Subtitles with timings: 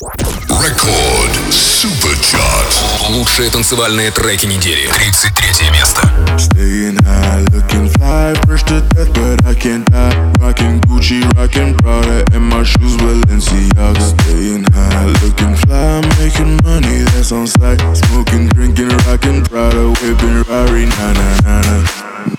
[0.00, 2.84] Рекорд Суперчарт.
[3.08, 4.88] Лучшие танцевальные треки недели.
[4.92, 6.08] 33 место.
[6.38, 10.14] Staying high, looking fly, fresh to death, but I can't die.
[10.38, 14.00] Rocking Gucci, rocking Prada, and my shoes Balenciaga.
[14.00, 17.80] Staying high, looking fly, making money, that's on sight.
[17.96, 20.86] Smoking, drinking, rocking Prada, whipping Rari.
[20.86, 21.82] Na na na na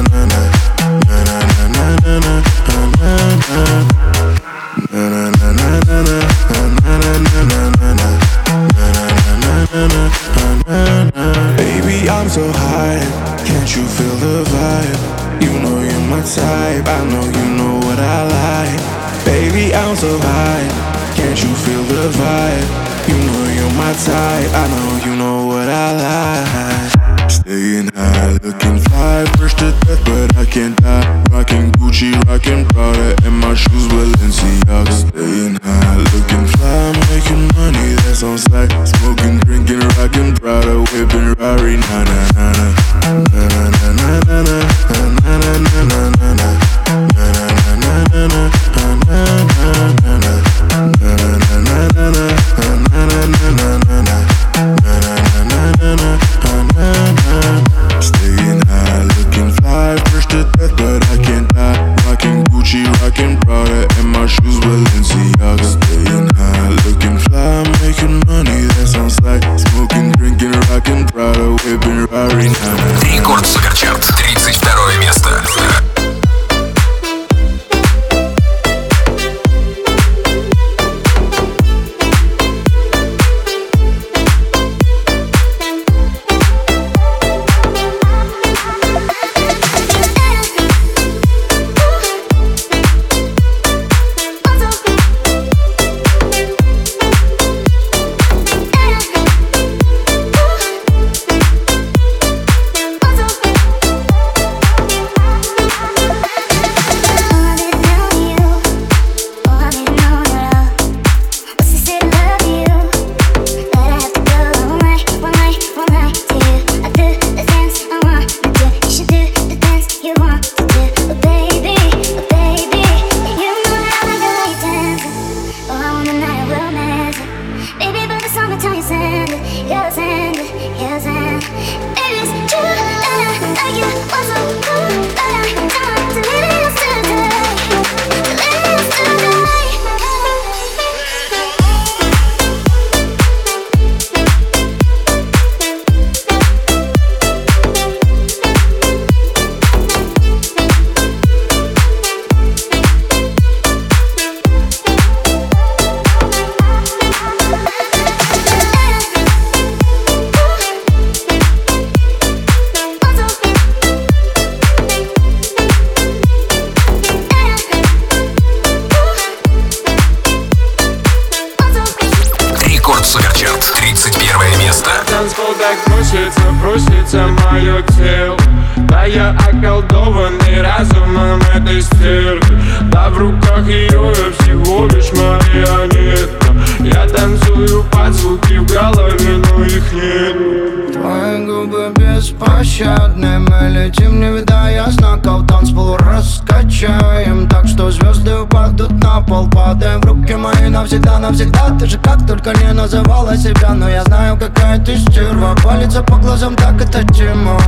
[190.89, 199.21] Твои губы беспощадны Мы летим, не видая знаков Танцпол раскачаем Так что звезды упадут на
[199.21, 201.77] пол Падаем в руки мои навсегда, навсегда.
[201.79, 205.55] Ты же как только не называла себя Но я знаю, какая ты стерва.
[205.63, 207.59] Палится по глазам, так это тема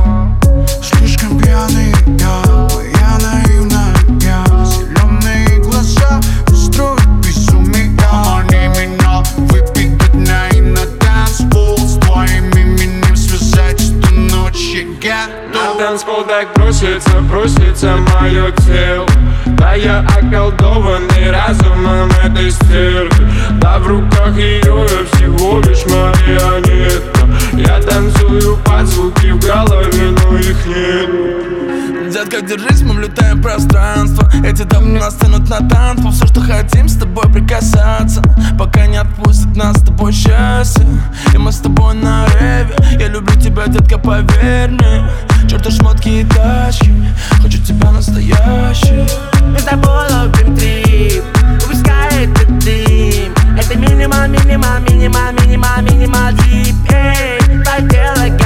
[0.82, 2.42] Слишком пьяный я,
[2.74, 4.44] моя наивная я.
[4.64, 6.20] Зеленые глаза
[15.78, 19.06] танцпол так бросится, бросится мое тело.
[19.46, 23.28] Да я околдованный разумом этой стервы
[23.60, 27.20] Да в руках ее я всего лишь марионетка.
[27.52, 31.63] Я танцую под звуки в голове, но их нет.
[32.14, 34.30] Детка, держись, мы влетаем в пространство.
[34.44, 38.22] Эти дамы нас тянут на танцы Все, что хотим с тобой прикасаться.
[38.56, 40.86] Пока не отпустит нас с тобой счастье.
[41.32, 42.72] И мы с тобой на реве.
[43.00, 45.10] Я люблю тебя, детка, поверь мне.
[45.50, 46.94] Черт, шмотки и тачки.
[47.42, 49.04] Хочу тебя настоящий
[49.58, 51.24] Это было Dream Trip
[51.64, 53.34] Упускает этот дым.
[53.58, 58.43] Это минимал, минимал, минимал, минимал, минимал Deep, эй, так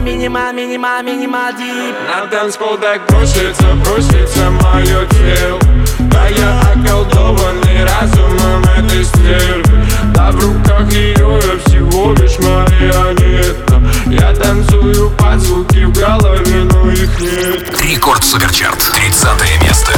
[0.00, 5.60] минима, минима, минима, дип в танцпол так бросится, бросится мое тело
[5.98, 13.82] Да я околдованный разумом этой стрельбы Да в руках ее я всего лишь марионетка.
[14.06, 17.80] Я танцую под звуки в голове, но их нет.
[17.80, 19.92] Рекорд Суперчарт, 30 место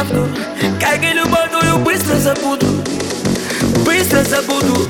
[0.00, 0.26] правду.
[0.80, 2.66] Как и любовь твою быстро забуду
[3.84, 4.88] Быстро забуду.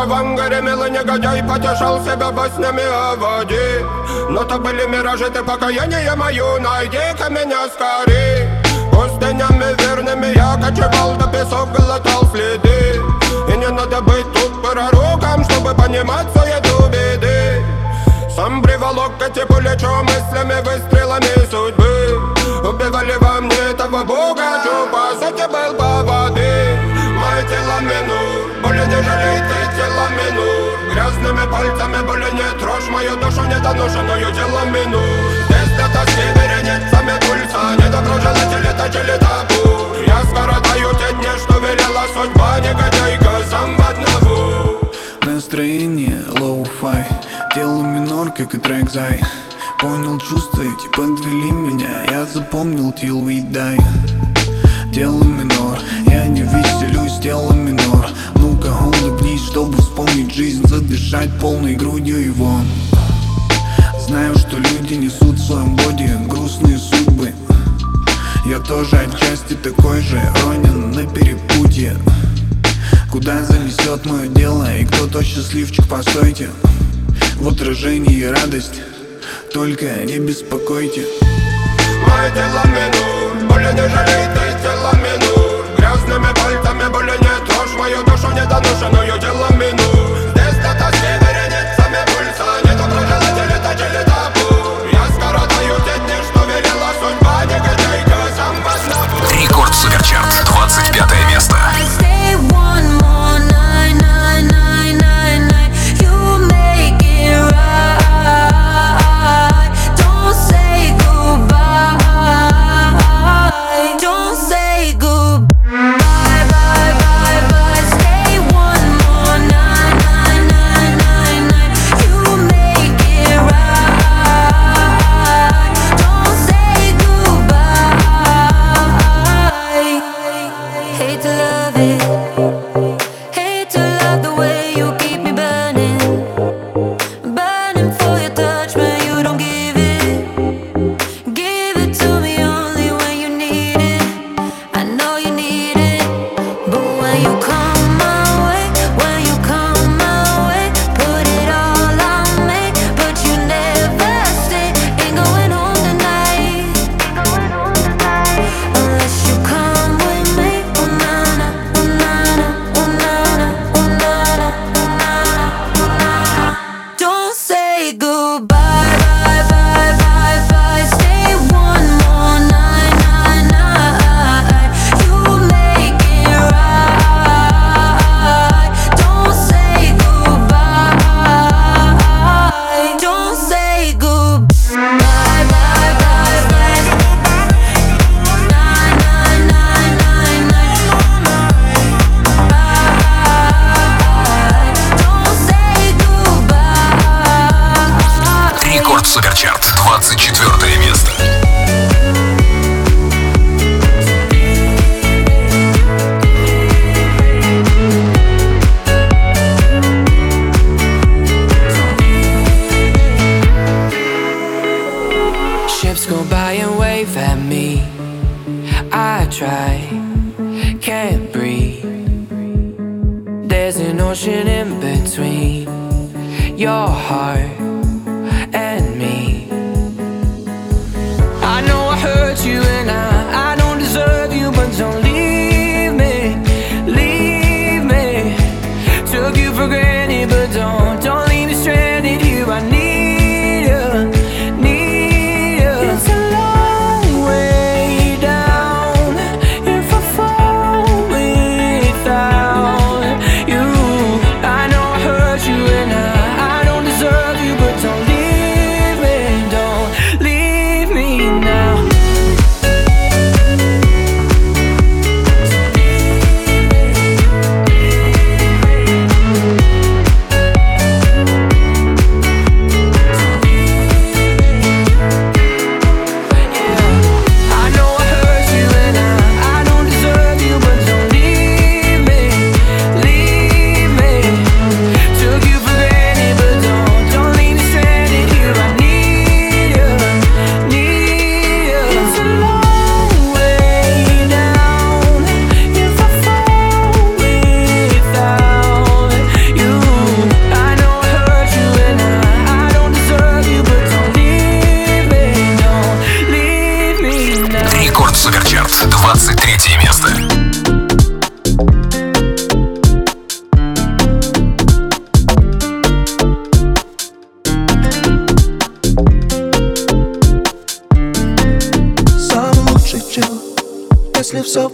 [0.00, 3.84] Караван гремел и негодяй Потешал себя баснями о воде
[4.30, 8.48] Но то были миражи, ты покаяние мою Найди-ка меня скорей
[8.90, 12.98] Пустынями верными я кочевал До песок глотал следы
[13.52, 17.62] И не надо быть тут пророком Чтобы понимать суету беды
[18.34, 25.76] Сам приволок эти плечо мыслями, выстрелами судьбы Убивали во мне этого бога, по сути был
[25.76, 26.78] по воды
[27.20, 29.40] Мое тело минут, боли не жалей
[29.80, 35.04] ты тело минут Грязными пальцами боли не трожь мою душу недоношенную тело минут
[35.48, 42.04] Здесь для тоски вереницами пульса Не доброжелатели точили табу Я скоротаю те дни, что велела
[42.14, 44.80] судьба Негодяйка сам в одного
[45.22, 47.06] Настроение lo-fi
[47.54, 49.20] Дело минор, как и трек зай.
[49.80, 52.04] Понял чувства эти, подвели меня.
[52.08, 53.80] Я запомнил till we die
[54.92, 58.06] Дело минор, я не веселюсь, дело минор.
[58.36, 58.68] Ну-ка
[59.40, 62.60] улыбнись, чтобы вспомнить жизнь Задышать полной грудью его.
[64.06, 67.32] Знаю, что люди несут в своем боди грустные судьбы.
[68.46, 71.96] Я тоже отчасти такой же, ронен на перепутье.
[73.10, 76.48] Куда занесет мое дело и кто то счастливчик, постойте.
[77.36, 78.80] В отражении радость,
[79.52, 81.04] только не беспокойте.
[82.06, 84.26] Мое тело минут, боли не жалей
[84.62, 85.78] тело минут.
[85.78, 87.49] Грязными пальцами боли не трожь
[87.80, 90.19] мою душу недоношенную тело минут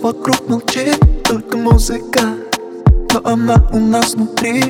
[0.06, 2.20] вокруг молчит, только музыка.
[3.12, 4.62] Но она у нас внутри,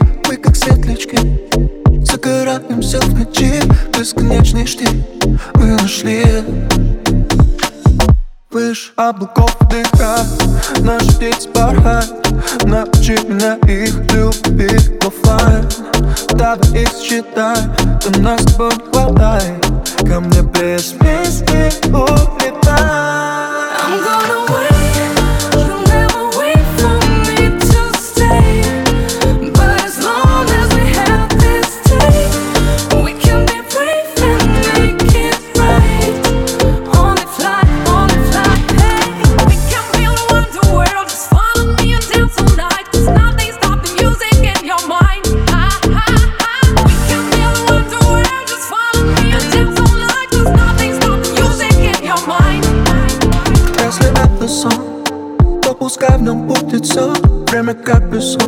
[57.57, 58.43] время как песок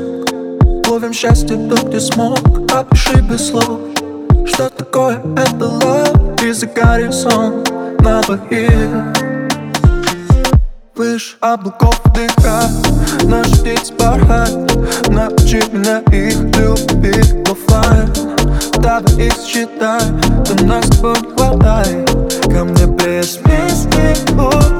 [0.88, 2.38] Ловим счастье тут, где смог
[2.72, 3.80] Опиши без слов.
[4.46, 7.64] Что такое это love И загорит сон
[8.00, 9.16] на двоих
[10.94, 12.68] Выше облаков дыха
[13.24, 17.48] Наши дети порхают Научи меня их любить.
[17.48, 18.12] Оффлайн
[18.78, 20.00] Давай их считай
[20.44, 22.10] До нас с тобой не хватает.
[22.44, 24.77] Ко мне без песни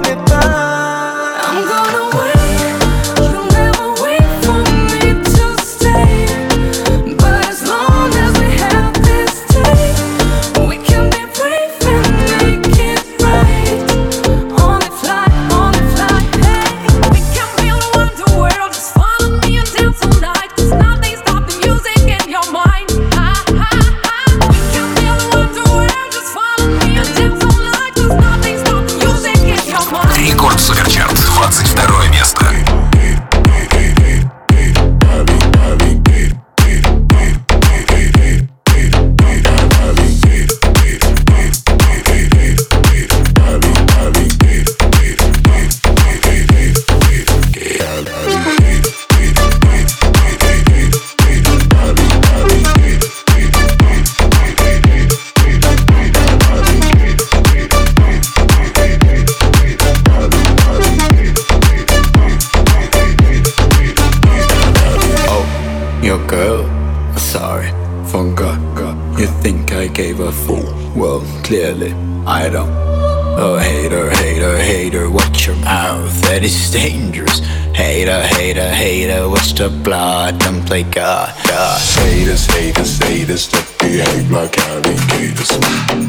[79.59, 81.81] to blood and play God, God.
[81.99, 85.51] Haters, haters, haters that behave like alligators.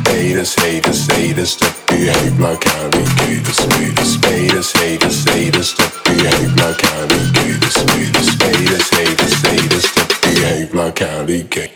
[0.06, 3.58] Haters, haters, haters that behave like alligators.
[4.22, 7.76] Haters, haters, haters that behave like alligators.
[7.90, 11.70] Haters, haters, haters that behave like alligators.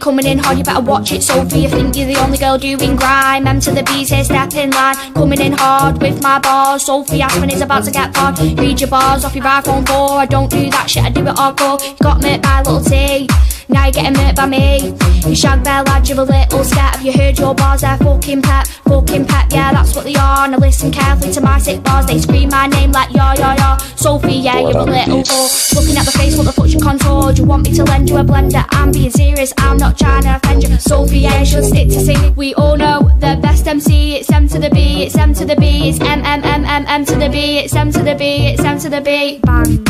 [0.00, 1.22] Coming in hard, you better watch it.
[1.22, 3.46] Sophie, you think you're the only girl doing grime.
[3.46, 4.96] M to the B's here, step in line.
[5.14, 6.86] Coming in hard with my bars.
[6.86, 8.38] Sophie Aspen is about to get hard.
[8.58, 10.18] Read your bars off your iPhone 4.
[10.18, 11.80] I don't do that shit, I do it hardcore.
[11.80, 13.28] You got me by little T.
[13.70, 14.94] Now you're getting hurt by me.
[15.26, 16.96] You shag bear lad, you're a little scat.
[16.96, 17.82] Have you heard your bars?
[17.82, 19.46] They're fucking pep, fucking pep.
[19.50, 20.48] Yeah, that's what they are.
[20.48, 22.06] Now listen carefully to my sick bars.
[22.06, 23.76] They scream my name like ya ya ya.
[23.96, 25.74] Sophie, yeah, you're a little whore.
[25.74, 27.32] Looking at the face, what the fuck's your contour?
[27.32, 28.64] Do you want me to lend you a blender?
[28.70, 30.76] I'm being serious, I'm not trying to offend you.
[30.78, 32.34] Sophie, yeah, she'll stick to singing.
[32.34, 34.16] We all know the best MC.
[34.16, 36.84] It's M to the B, it's M to the B, it's M M M M
[36.86, 39.38] M to the B, it's M to the B, it's M to the B.
[39.44, 39.80] Bang.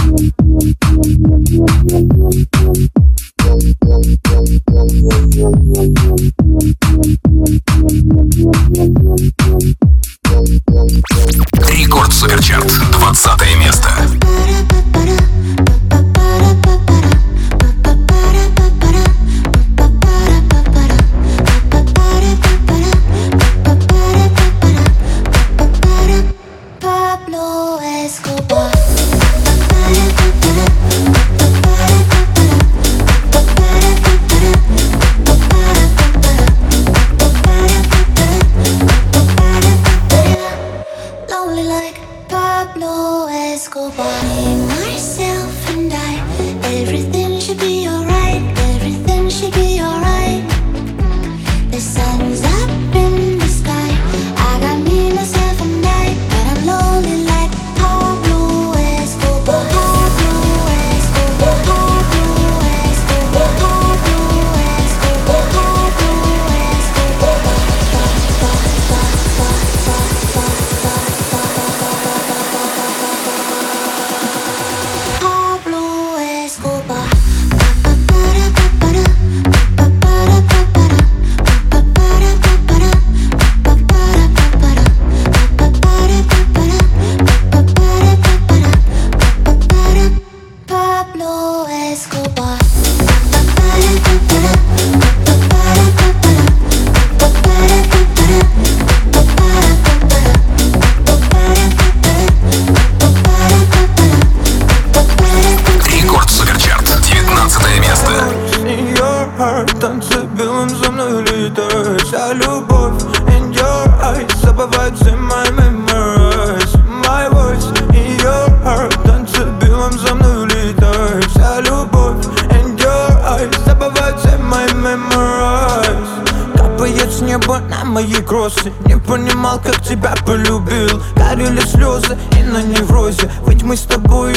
[109.90, 114.30] солнце белым за мной летает Вся любовь in your eyes.
[114.40, 116.76] Забывает все мои memories.
[117.04, 118.92] My voice in your heart.
[119.04, 123.64] Танцы белым за мной летает Вся любовь in your eyes.
[123.64, 126.08] Забывает все мои memories.
[126.56, 128.72] Капает с неба на мои кроссы.
[128.86, 131.02] Не понимал, как тебя полюбил.
[131.16, 133.28] Горели слезы и на неврозе.
[133.46, 134.36] Ведь мы с тобою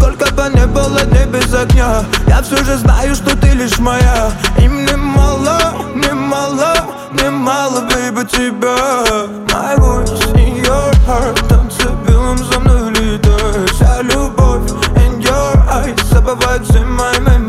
[0.00, 4.30] Сколько бы не было дней без огня Я все же знаю, что ты лишь моя.
[4.58, 6.72] И мне мало, мне мало,
[7.12, 9.28] мне мало, baby, тебя.
[9.52, 16.02] My voice in your heart Танцы белым за мной летает Вся любовь in your eyes
[16.10, 17.39] Забывает все мои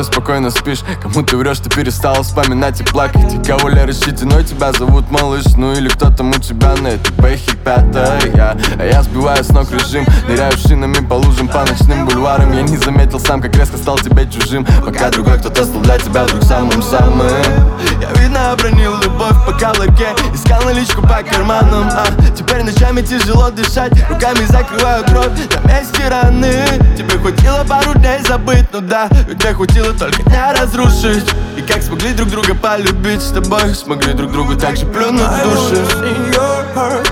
[0.00, 0.80] уже спокойно спишь.
[1.02, 3.34] Кому ты врешь, ты перестала вспоминать и плакать.
[3.34, 5.44] И кого ли рассчитано тебя зовут малыш.
[5.56, 9.70] Ну или кто там у тебя на этой бэхе пятая А я сбиваю с ног
[9.70, 10.06] режим.
[10.28, 12.52] Ныряю шинами по лужам, по ночным бульварам.
[12.52, 14.66] Я не заметил сам, как резко стал тебе чужим.
[14.84, 17.28] Пока другой кто-то стал для тебя вдруг самым-самым.
[18.00, 23.92] Я видно обронил любовь по калорке Искал наличку по карманам а Теперь ночами тяжело дышать.
[24.08, 26.64] Руками закрываю кровь на месте раны.
[26.96, 31.28] Тебе хватило пару дней забыть, ну да Тебе хватило только дня разрушить.
[31.56, 33.22] И как смогли друг друга полюбить?
[33.22, 35.84] С тобой Смогли друг другу так же плюнуть в души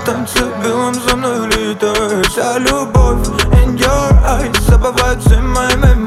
[0.06, 5.97] Танцы белым за мной летает Вся любовь in your eyes Забывает все мои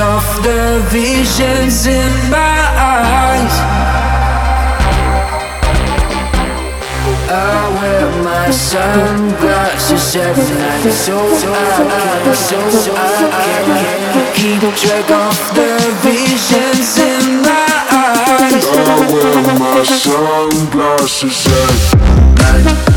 [0.00, 3.54] off the visions in my eyes.
[7.30, 12.58] I wear my sunglasses every night, so I can, so
[12.94, 13.52] I
[14.12, 15.70] can keep track of the
[16.02, 18.66] visions in my eyes.
[18.66, 22.87] I wear my sunglasses every night.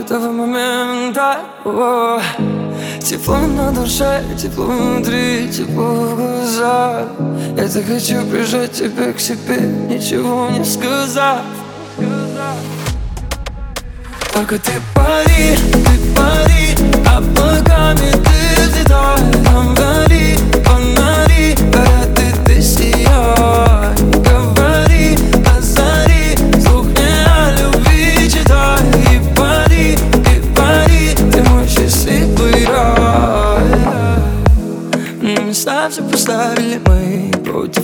[0.00, 2.20] Этого момента О,
[3.00, 7.08] Тепло на душе, тепло внутри, тепло в глазах.
[7.56, 11.40] Я так хочу прижать тебя к себе, ничего не сказав.
[14.32, 20.37] Только ты пари, ты пари Облаками ты взлетай Там вдали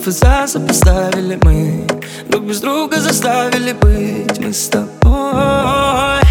[0.07, 1.87] и за сопоставили мы.
[2.29, 6.23] Друг без друга заставили быть Мы с тобой.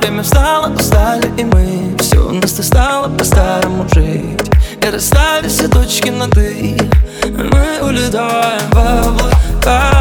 [0.00, 1.96] Время встало, устали и мы.
[1.98, 4.40] Все у нас стало по-старому жить.
[4.80, 6.76] И расставили все точки над «и»
[7.24, 9.93] Мы улетаем в облака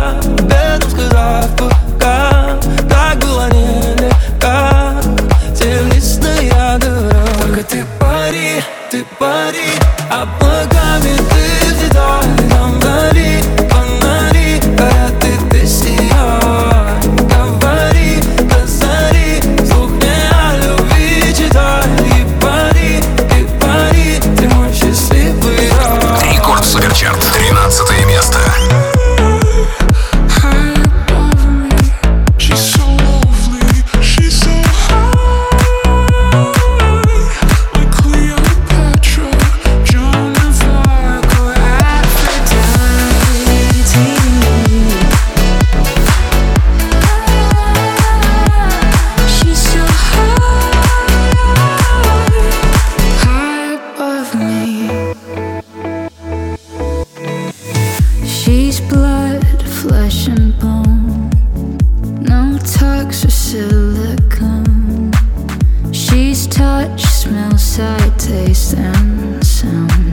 [67.23, 70.11] smell, sight, taste, and sound.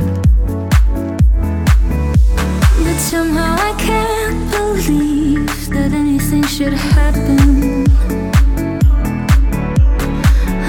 [2.85, 7.87] But somehow I can't believe that anything should happen.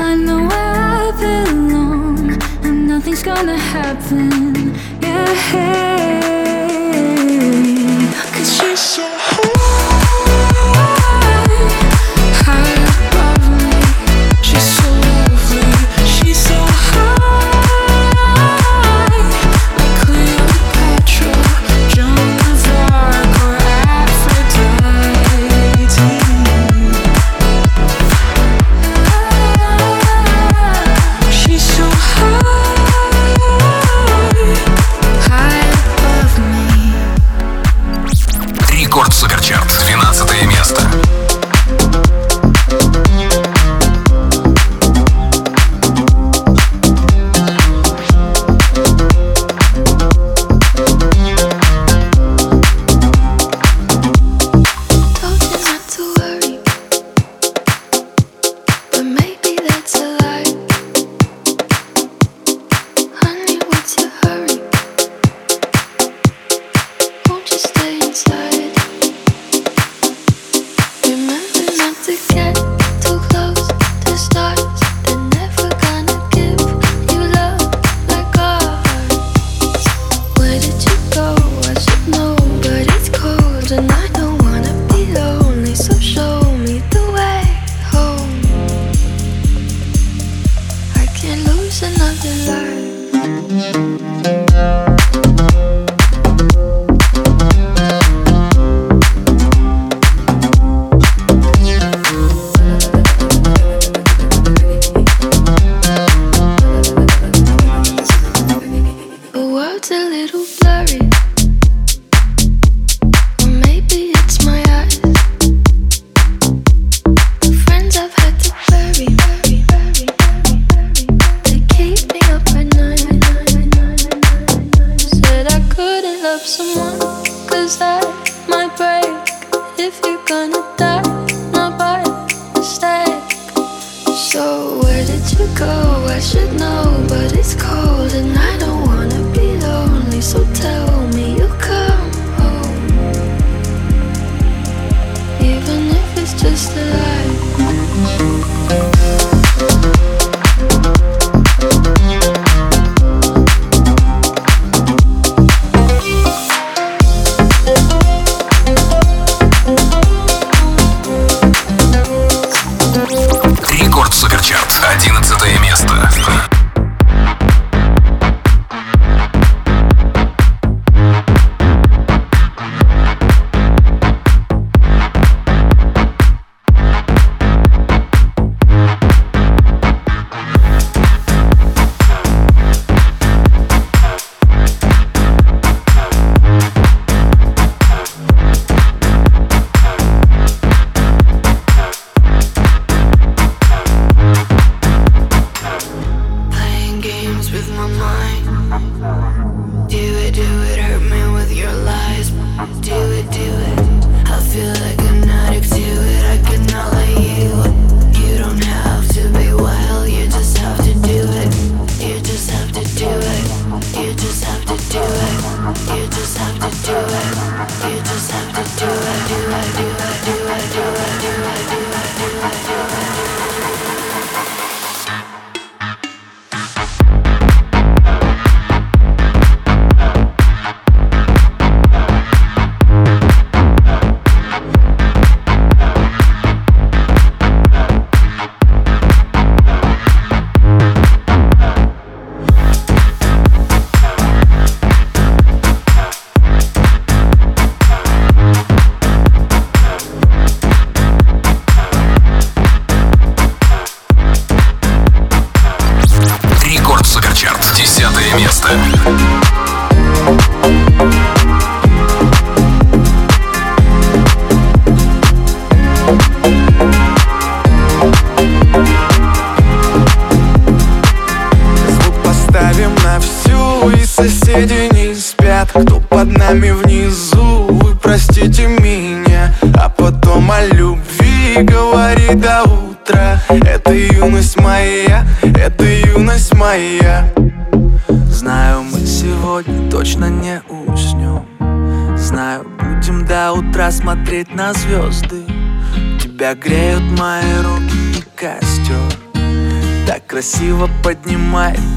[0.09, 4.73] I know where I belong, and nothing's gonna happen.
[5.01, 5.90] Yeah.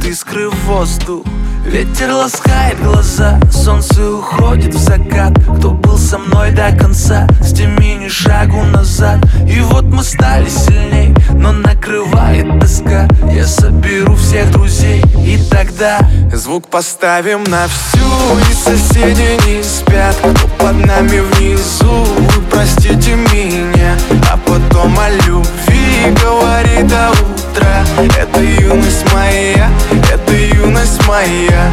[0.05, 1.25] Искры в воздух.
[1.65, 5.33] Ветер ласкает глаза, солнце уходит в закат.
[5.57, 9.19] Кто был со мной до конца, сними ни шагу назад.
[9.49, 13.09] И вот мы стали сильней, но накрывает тоска.
[13.33, 16.01] Я соберу всех друзей, и тогда
[16.33, 17.99] Звук поставим на всю.
[18.51, 22.07] И соседи не спят Кто под нами внизу.
[22.51, 23.97] Простите меня
[24.31, 25.74] А потом о любви
[26.13, 27.85] Говори до утра
[28.19, 29.71] Это юность моя
[30.13, 31.73] Это юность моя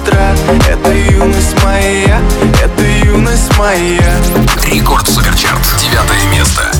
[0.03, 2.19] Это юность моя
[2.63, 4.17] Это юность моя
[4.65, 5.61] Рекорд Суперчарт.
[5.79, 6.71] Девятое место.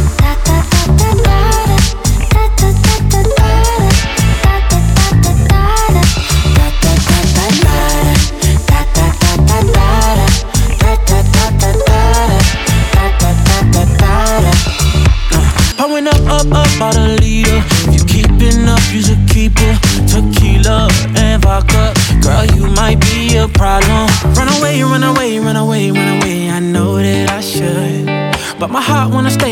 [15.78, 17.21] Pouring up, up, up out a
[28.72, 29.51] my heart when I stay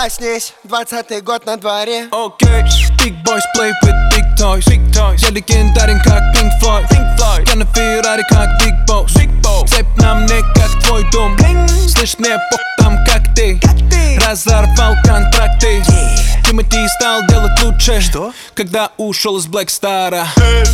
[0.00, 2.62] Проснись, двадцатый год на дворе Окей,
[2.98, 5.16] big boys play with big toys, big toys.
[5.18, 7.48] Я легендарен как Pink Floyd, Pink Floyd.
[7.48, 9.66] Я на Феррари как Big Boss, big Boss.
[9.66, 11.66] Цепь на мне как твой дом Bling.
[11.88, 14.20] Слышь, мне бог там как ты, как ты.
[14.24, 16.46] Разорвал контракты yeah.
[16.46, 18.32] Тимати стал делать лучше Что?
[18.54, 20.64] Когда ушел из Black Star hey,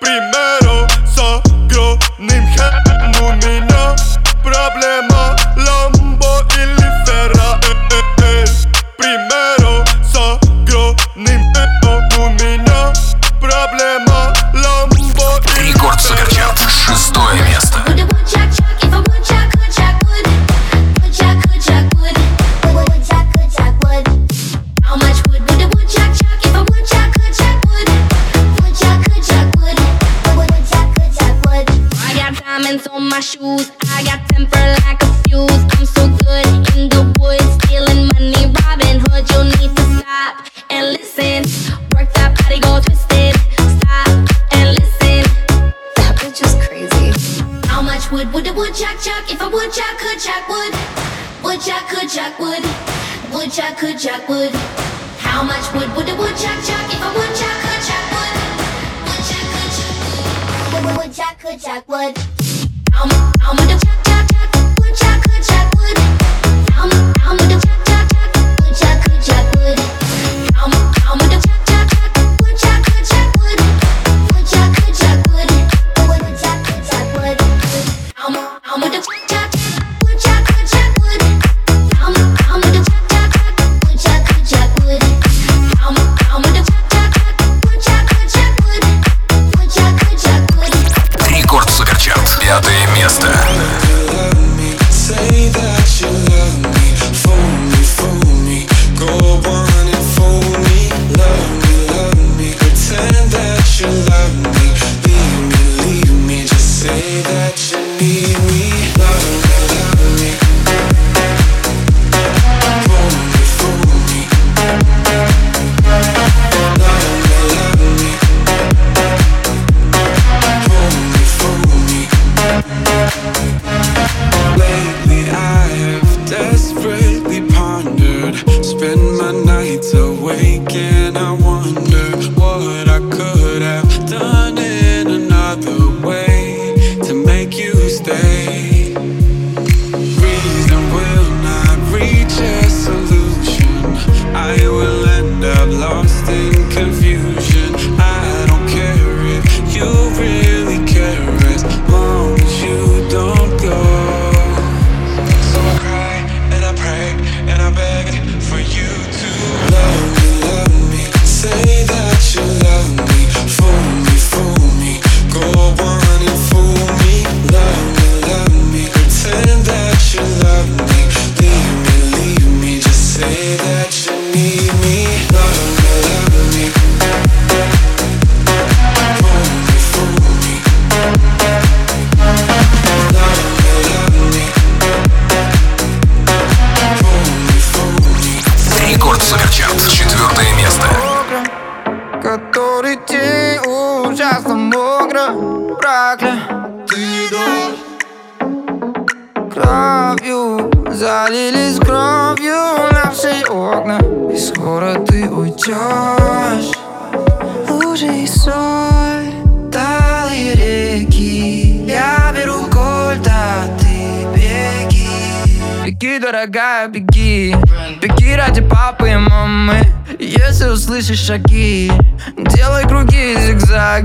[0.00, 3.94] Примеру с огромным хэ У меня
[4.42, 5.11] проблема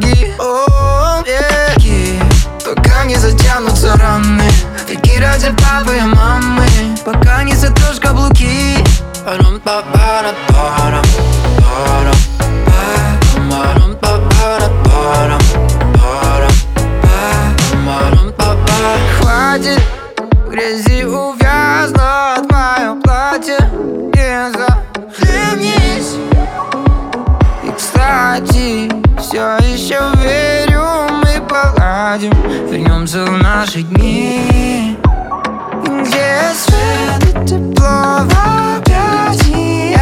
[0.08, 2.20] зигзаги О, беги
[2.64, 4.50] Пока не затянутся раны.
[4.88, 6.66] Беги ради папы и мамы.
[7.06, 8.78] Пока не сотрешь каблуки.
[19.20, 19.82] Хватит
[20.46, 23.58] в грязи увязнуть мое платье.
[24.14, 26.16] Не захлебнись
[27.64, 28.97] И, кстати,
[29.38, 30.84] все еще верю,
[31.22, 32.32] мы поладим.
[32.72, 34.98] Вернемся в наши дни.
[35.84, 38.34] Где свет и тепло в
[38.80, 39.98] объятиях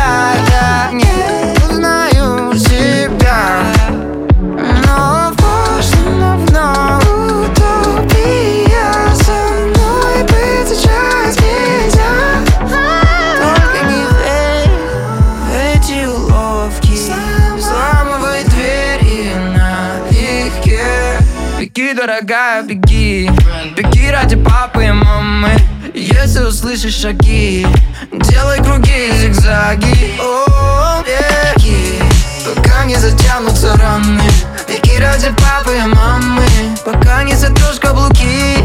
[22.06, 23.30] дорогая, беги
[23.76, 25.52] Беги ради папы и мамы
[25.94, 27.66] Если услышишь шаги
[28.12, 32.00] Делай круги, зигзаги О, беги
[32.46, 34.22] Пока не затянутся раны
[34.68, 36.46] Беги ради папы и мамы
[36.86, 38.58] Пока не сотрешь каблуки.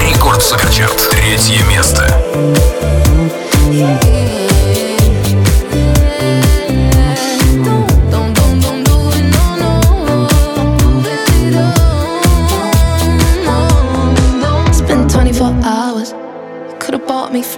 [0.00, 1.10] Рекорд Суперчарт.
[1.10, 2.97] Третье место.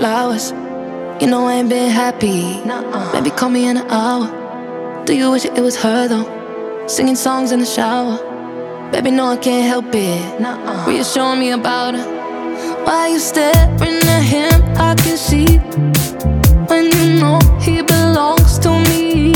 [0.00, 0.52] Flowers.
[1.20, 2.40] You know I ain't been happy.
[3.12, 4.24] Maybe call me in an hour.
[5.04, 6.26] Do you wish it was her though?
[6.86, 8.16] Singing songs in the shower.
[8.90, 10.22] Baby, no, I can't help it.
[10.88, 12.06] Reassuring me about her.
[12.84, 14.56] Why you staring at him?
[14.88, 15.58] I can see
[16.70, 19.34] when you know he belongs to me.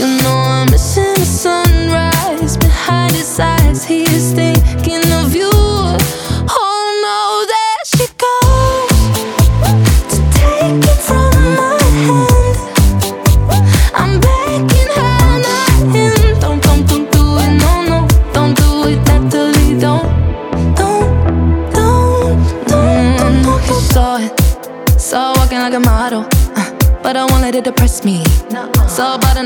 [0.00, 3.86] You know I'm missing the sunrise behind his eyes.
[3.86, 5.59] He is thinking of you.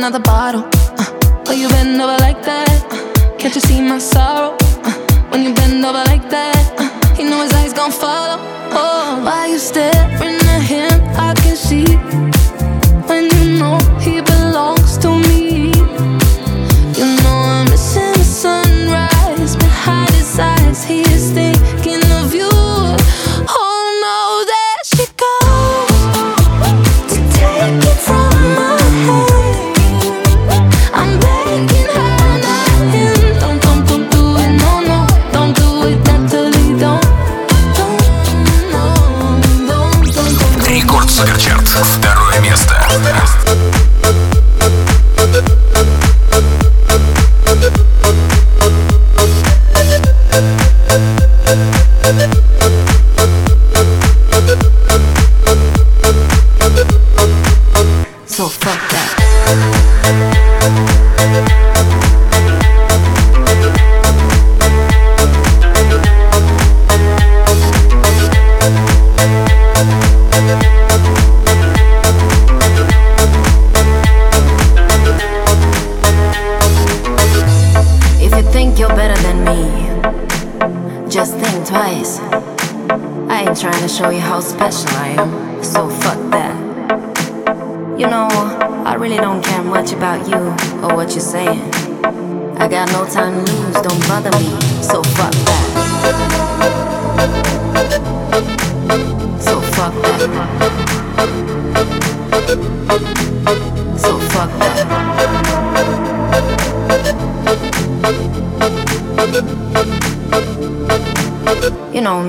[0.06, 0.68] Another bottle.
[0.98, 2.68] Uh, oh, you bend over like that.
[2.92, 4.54] Uh, can't you see my sorrow?
[4.60, 4.92] Uh,
[5.30, 5.63] when you bend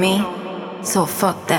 [0.05, 0.23] me,
[0.83, 1.54] so fuck that.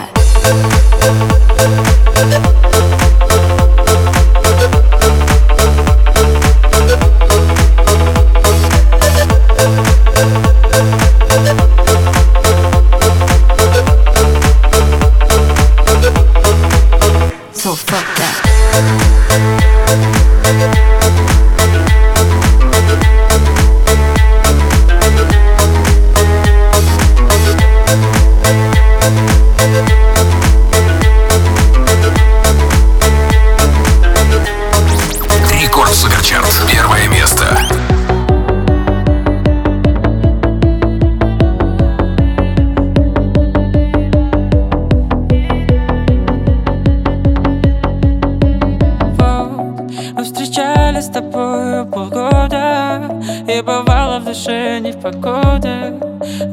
[53.87, 55.95] Бывало в душе не в погоде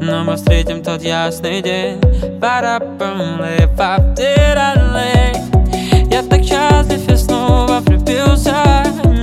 [0.00, 2.00] Но мы встретим тот ясный день.
[6.10, 8.54] Я так счастлив, я снова влюбился.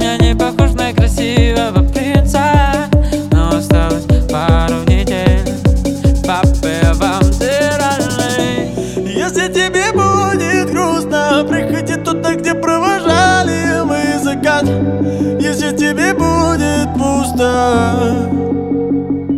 [0.02, 1.91] Я не похож на красивого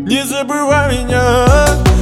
[0.06, 1.93] Не забывай меня.